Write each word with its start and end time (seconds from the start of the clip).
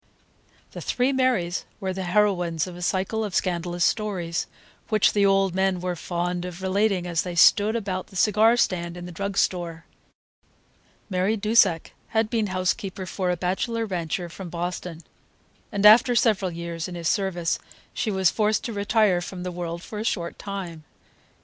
The 0.71 0.81
three 0.81 1.13
Marys 1.13 1.63
were 1.79 1.93
the 1.93 2.05
heroines 2.05 2.65
of 2.65 2.75
a 2.75 2.81
cycle 2.81 3.23
of 3.23 3.35
scandalous 3.35 3.85
stories, 3.85 4.47
which 4.89 5.13
the 5.13 5.27
old 5.27 5.53
men 5.53 5.79
were 5.79 5.95
fond 5.95 6.43
of 6.43 6.63
relating 6.63 7.05
as 7.05 7.21
they 7.21 7.35
sat 7.35 7.75
about 7.75 8.07
the 8.07 8.15
cigar 8.15 8.57
stand 8.57 8.97
in 8.97 9.05
the 9.05 9.11
drug 9.11 9.37
store. 9.37 9.85
Mary 11.07 11.37
Dusak 11.37 11.91
had 12.07 12.31
been 12.31 12.47
housekeeper 12.47 13.05
for 13.05 13.29
a 13.29 13.37
bachelor 13.37 13.85
rancher 13.85 14.27
from 14.27 14.49
Boston, 14.49 15.01
and 15.71 15.85
after 15.85 16.15
several 16.15 16.49
years 16.49 16.87
in 16.87 16.95
his 16.95 17.07
service 17.07 17.59
she 17.93 18.09
was 18.09 18.31
forced 18.31 18.63
to 18.63 18.73
retire 18.73 19.21
from 19.21 19.43
the 19.43 19.51
world 19.51 19.83
for 19.83 19.99
a 19.99 20.03
short 20.03 20.39
time. 20.39 20.83